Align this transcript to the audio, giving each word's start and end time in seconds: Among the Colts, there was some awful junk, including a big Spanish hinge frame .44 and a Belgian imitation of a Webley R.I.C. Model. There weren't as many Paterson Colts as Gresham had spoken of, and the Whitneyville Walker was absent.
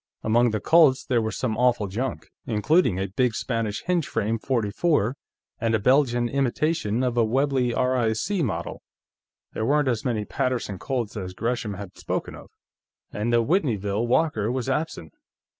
Among 0.23 0.49
the 0.49 0.59
Colts, 0.59 1.05
there 1.05 1.21
was 1.21 1.37
some 1.37 1.55
awful 1.57 1.85
junk, 1.85 2.31
including 2.47 2.97
a 2.97 3.05
big 3.09 3.35
Spanish 3.35 3.83
hinge 3.83 4.07
frame 4.07 4.39
.44 4.39 5.13
and 5.59 5.75
a 5.75 5.79
Belgian 5.79 6.27
imitation 6.27 7.03
of 7.03 7.17
a 7.17 7.23
Webley 7.23 7.71
R.I.C. 7.71 8.41
Model. 8.41 8.81
There 9.53 9.63
weren't 9.67 9.87
as 9.87 10.03
many 10.03 10.25
Paterson 10.25 10.79
Colts 10.79 11.15
as 11.15 11.35
Gresham 11.35 11.75
had 11.75 11.95
spoken 11.99 12.33
of, 12.33 12.49
and 13.13 13.31
the 13.31 13.45
Whitneyville 13.45 14.07
Walker 14.07 14.51
was 14.51 14.67
absent. 14.67 15.13